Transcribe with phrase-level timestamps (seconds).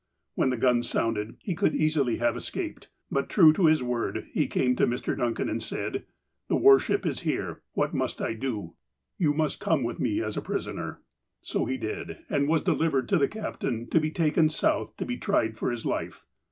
[0.33, 4.47] When the gun sounded, he could easily have escaped; but, true to his word, he
[4.47, 5.15] came to Mr.
[5.15, 6.05] Duucan and said:"
[6.47, 7.61] The war ship is here.
[7.73, 8.73] What must I do?""
[9.19, 11.01] You must come with me as a prisoner."
[11.43, 15.05] So he did, and he was delivered to the captain to be takeu South to
[15.05, 16.25] be tried for his life.